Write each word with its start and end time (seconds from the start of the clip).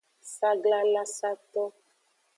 Saglalasato. 0.35 1.63